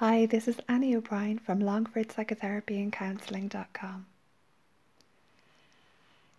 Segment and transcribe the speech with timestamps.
[0.00, 4.06] Hi, this is Annie O'Brien from Longford Psychotherapy and Counselling.com.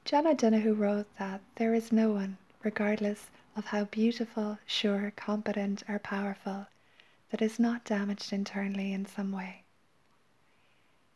[0.06, 3.28] John O'Donohue wrote that there is no one, regardless
[3.58, 6.68] of how beautiful, sure, competent, or powerful,
[7.32, 9.64] that is not damaged internally in some way.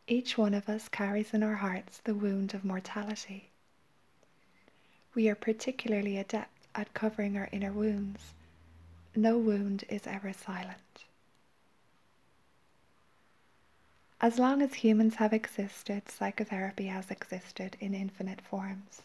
[0.06, 3.48] Each one of us carries in our hearts the wound of mortality.
[5.14, 8.34] We are particularly adept at covering our inner wounds.
[9.16, 11.06] No wound is ever silent.
[14.20, 19.02] As long as humans have existed, psychotherapy has existed in infinite forms,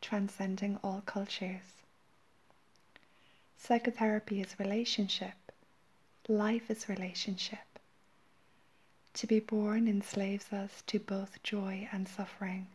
[0.00, 1.82] transcending all cultures.
[3.56, 5.52] Psychotherapy is relationship.
[6.28, 7.78] Life is relationship.
[9.14, 12.66] To be born enslaves us to both joy and suffering,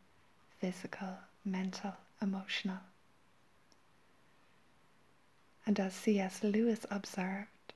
[0.60, 2.80] physical, mental, emotional.
[5.66, 6.44] And as C.S.
[6.44, 7.74] Lewis observed,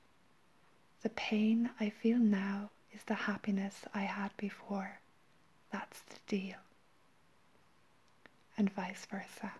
[1.02, 5.00] the pain I feel now is the happiness I had before.
[5.72, 6.58] That's the deal.
[8.58, 9.54] And vice versa.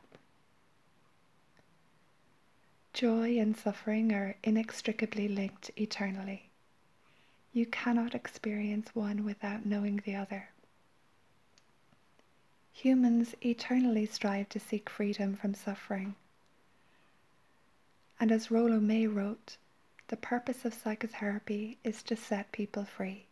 [2.94, 6.50] Joy and suffering are inextricably linked eternally.
[7.54, 10.50] You cannot experience one without knowing the other.
[12.74, 16.16] Humans eternally strive to seek freedom from suffering.
[18.20, 19.58] And as Rollo May wrote,
[20.08, 23.26] the purpose of psychotherapy is to set people free.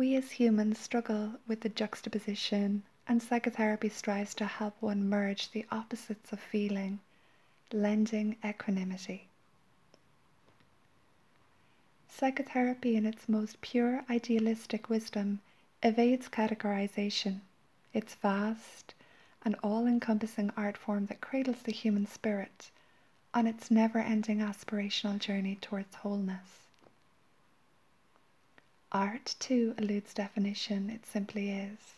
[0.00, 5.66] We as humans struggle with the juxtaposition, and psychotherapy strives to help one merge the
[5.70, 7.00] opposites of feeling,
[7.70, 9.28] lending equanimity.
[12.08, 15.40] Psychotherapy, in its most pure idealistic wisdom,
[15.82, 17.40] evades categorization.
[17.92, 18.94] It's vast,
[19.44, 22.70] an all encompassing art form that cradles the human spirit
[23.34, 26.59] on its never ending aspirational journey towards wholeness.
[28.92, 31.94] Art, too, eludes definition, it simply is.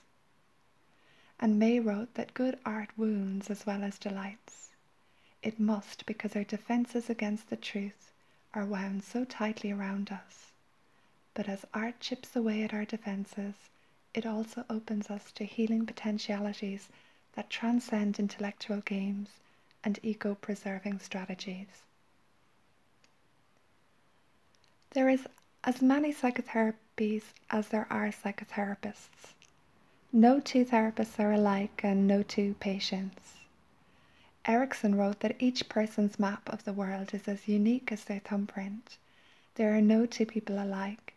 [1.40, 4.68] And May wrote that good art wounds as well as delights.
[5.42, 8.12] It must, because our defences against the truth
[8.54, 10.52] are wound so tightly around us.
[11.34, 13.54] But as art chips away at our defences,
[14.12, 16.88] it also opens us to healing potentialities
[17.32, 19.30] that transcend intellectual games
[19.82, 21.82] and ego preserving strategies.
[24.90, 25.26] There is
[25.64, 29.34] as many psychotherapies as there are psychotherapists.
[30.12, 33.34] No two therapists are alike and no two patients.
[34.44, 38.98] Erickson wrote that each person's map of the world is as unique as their thumbprint.
[39.54, 41.14] There are no two people alike,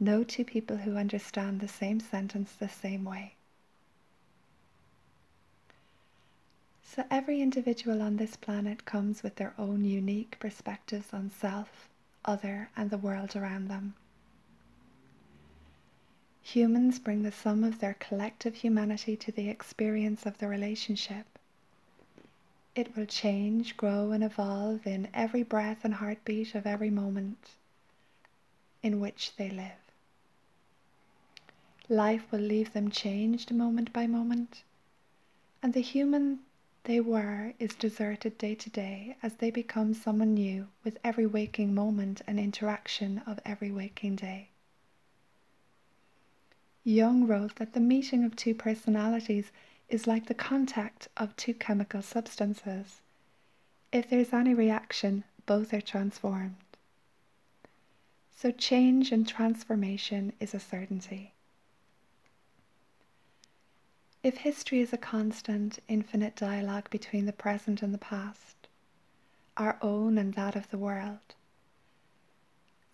[0.00, 3.34] no two people who understand the same sentence the same way.
[6.82, 11.88] So every individual on this planet comes with their own unique perspectives on self,
[12.24, 13.94] other, and the world around them.
[16.42, 21.38] Humans bring the sum of their collective humanity to the experience of the relationship.
[22.74, 27.50] It will change, grow, and evolve in every breath and heartbeat of every moment
[28.82, 29.78] in which they live.
[31.88, 34.64] Life will leave them changed moment by moment,
[35.62, 36.40] and the human
[36.84, 41.74] they were is deserted day to day as they become someone new with every waking
[41.74, 44.48] moment and interaction of every waking day.
[46.84, 49.52] Jung wrote that the meeting of two personalities
[49.88, 53.00] is like the contact of two chemical substances.
[53.92, 56.56] If there's any reaction, both are transformed.
[58.34, 61.34] So change and transformation is a certainty.
[64.22, 68.68] If history is a constant, infinite dialogue between the present and the past,
[69.56, 71.34] our own and that of the world,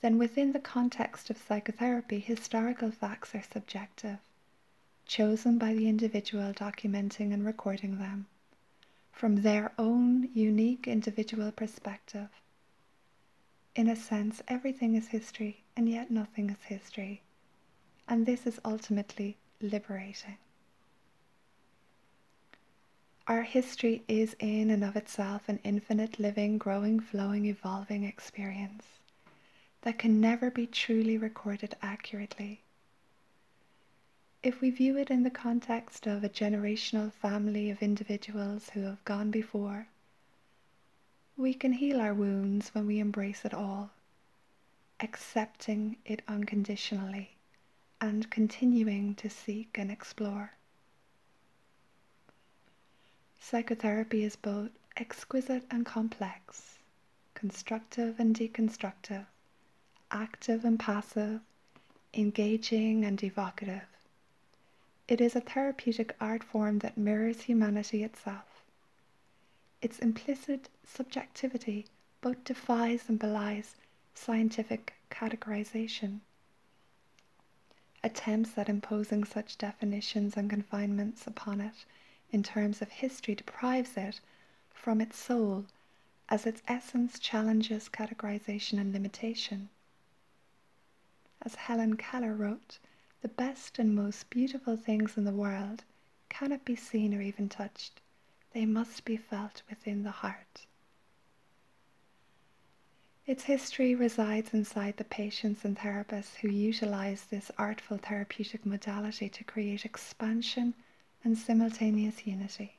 [0.00, 4.20] then within the context of psychotherapy, historical facts are subjective,
[5.04, 8.26] chosen by the individual documenting and recording them
[9.12, 12.30] from their own unique individual perspective.
[13.74, 17.20] In a sense, everything is history, and yet nothing is history,
[18.08, 20.38] and this is ultimately liberating.
[23.28, 28.86] Our history is in and of itself an infinite, living, growing, flowing, evolving experience
[29.82, 32.62] that can never be truly recorded accurately.
[34.42, 39.04] If we view it in the context of a generational family of individuals who have
[39.04, 39.88] gone before,
[41.36, 43.90] we can heal our wounds when we embrace it all,
[45.00, 47.36] accepting it unconditionally
[48.00, 50.57] and continuing to seek and explore.
[53.40, 56.78] Psychotherapy is both exquisite and complex,
[57.34, 59.26] constructive and deconstructive,
[60.10, 61.40] active and passive,
[62.12, 63.86] engaging and evocative.
[65.06, 68.64] It is a therapeutic art form that mirrors humanity itself.
[69.80, 71.86] Its implicit subjectivity
[72.20, 73.76] both defies and belies
[74.14, 76.20] scientific categorization.
[78.02, 81.84] Attempts at imposing such definitions and confinements upon it
[82.30, 84.20] in terms of history deprives it
[84.70, 85.64] from its soul
[86.28, 89.68] as its essence challenges categorization and limitation.
[91.42, 92.78] As Helen Keller wrote,
[93.22, 95.84] the best and most beautiful things in the world
[96.28, 98.00] cannot be seen or even touched.
[98.52, 100.66] They must be felt within the heart.
[103.26, 109.44] Its history resides inside the patients and therapists who utilize this artful therapeutic modality to
[109.44, 110.74] create expansion
[111.24, 112.78] and simultaneous unity.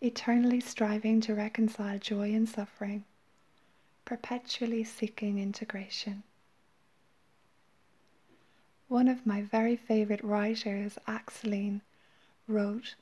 [0.00, 3.04] Eternally striving to reconcile joy and suffering,
[4.04, 6.22] perpetually seeking integration.
[8.88, 11.82] One of my very favorite writers, Axline,
[12.46, 12.94] wrote,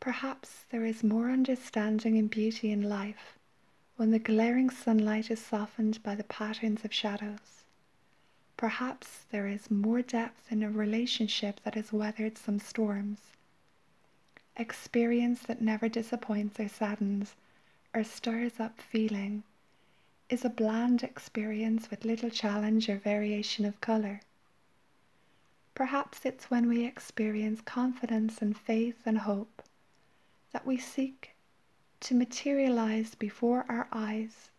[0.00, 3.38] Perhaps there is more understanding and beauty in life
[3.96, 7.61] when the glaring sunlight is softened by the patterns of shadows.
[8.62, 13.32] Perhaps there is more depth in a relationship that has weathered some storms.
[14.56, 17.34] Experience that never disappoints or saddens
[17.92, 19.42] or stirs up feeling
[20.28, 24.20] is a bland experience with little challenge or variation of color.
[25.74, 29.64] Perhaps it's when we experience confidence and faith and hope
[30.52, 31.34] that we seek
[31.98, 34.51] to materialize before our eyes.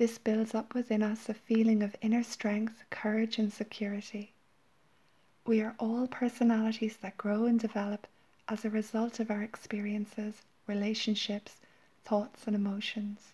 [0.00, 4.32] This builds up within us a feeling of inner strength, courage, and security.
[5.44, 8.06] We are all personalities that grow and develop
[8.48, 11.56] as a result of our experiences, relationships,
[12.02, 13.32] thoughts, and emotions.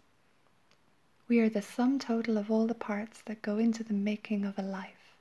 [1.28, 4.58] We are the sum total of all the parts that go into the making of
[4.58, 5.14] a life.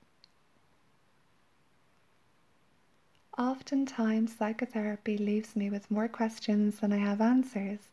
[3.38, 7.92] Oftentimes, psychotherapy leaves me with more questions than I have answers,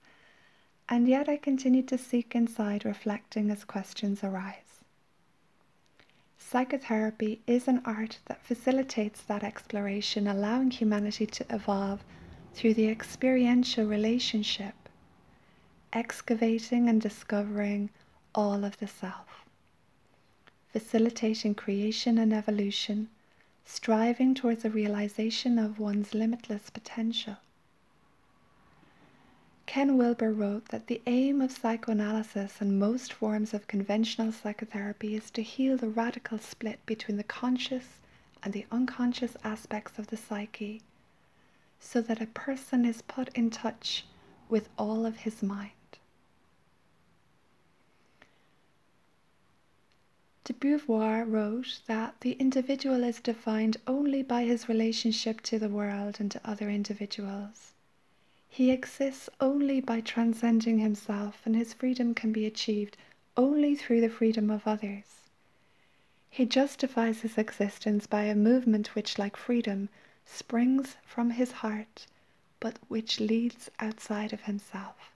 [0.89, 4.85] and yet I continue to seek inside, reflecting as questions arise.
[6.39, 12.05] Psychotherapy is an art that facilitates that exploration, allowing humanity to evolve
[12.55, 14.75] through the experiential relationship,
[15.93, 17.91] excavating and discovering
[18.35, 19.47] all of the self,
[20.73, 23.09] facilitating creation and evolution
[23.65, 27.37] striving towards a realization of one's limitless potential.
[29.67, 35.31] Ken Wilber wrote that the aim of psychoanalysis and most forms of conventional psychotherapy is
[35.31, 38.01] to heal the radical split between the conscious
[38.43, 40.83] and the unconscious aspects of the psyche
[41.81, 44.05] so that a person is put in touch
[44.49, 45.71] with all of his mind.
[50.45, 56.17] De Beauvoir wrote that the individual is defined only by his relationship to the world
[56.19, 57.72] and to other individuals.
[58.55, 62.99] He exists only by transcending himself, and his freedom can be achieved
[63.35, 65.23] only through the freedom of others.
[66.29, 69.89] He justifies his existence by a movement which, like freedom,
[70.27, 72.07] springs from his heart,
[72.61, 75.13] but which leads outside of himself.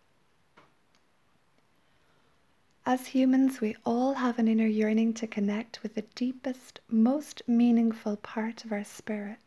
[2.87, 8.17] As humans, we all have an inner yearning to connect with the deepest, most meaningful
[8.17, 9.41] part of our spirit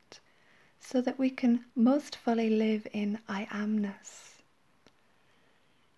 [0.80, 4.36] so that we can most fully live in I amness.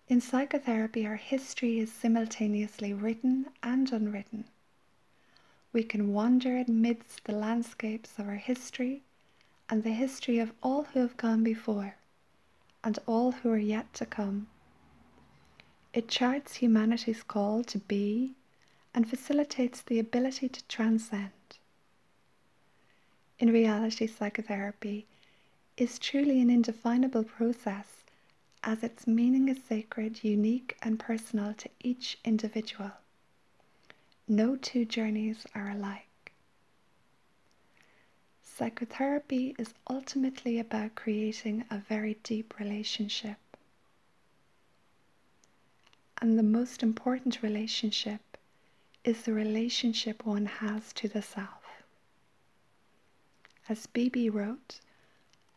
[0.08, 4.44] In psychotherapy, our history is simultaneously written and unwritten.
[5.72, 9.02] We can wander amidst the landscapes of our history
[9.70, 11.96] and the history of all who have gone before
[12.84, 14.48] and all who are yet to come.
[15.94, 18.34] It charts humanity's call to be
[18.94, 21.30] and facilitates the ability to transcend.
[23.42, 25.04] In reality, psychotherapy
[25.76, 28.04] is truly an indefinable process
[28.62, 32.92] as its meaning is sacred, unique, and personal to each individual.
[34.28, 36.30] No two journeys are alike.
[38.44, 43.38] Psychotherapy is ultimately about creating a very deep relationship
[46.20, 48.38] and the most important relationship
[49.02, 51.61] is the relationship one has to the self.
[53.68, 54.80] As Beebe wrote,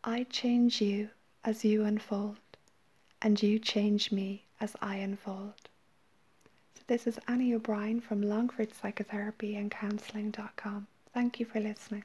[0.04, 1.10] I change you
[1.44, 2.38] as you unfold,
[3.20, 5.68] and you change me as I unfold.
[6.74, 10.86] So this is Annie O'Brien from Longford Psychotherapy and Counseling.com.
[11.12, 12.04] Thank you for listening.